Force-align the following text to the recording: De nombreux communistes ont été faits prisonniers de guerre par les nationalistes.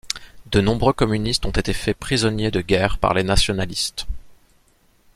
De 0.49 0.61
nombreux 0.61 0.93
communistes 0.93 1.45
ont 1.45 1.51
été 1.51 1.73
faits 1.73 1.95
prisonniers 1.95 2.49
de 2.49 2.61
guerre 2.61 2.97
par 2.97 3.13
les 3.13 3.21
nationalistes. 3.21 4.07